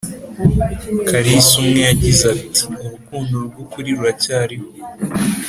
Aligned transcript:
karisa 1.07 1.53
umwe 1.61 1.79
yagize 1.89 2.23
ati 2.35 2.61
“urukundo 2.83 3.35
rw’ukuri 3.47 3.89
ruracyariho 3.97 4.67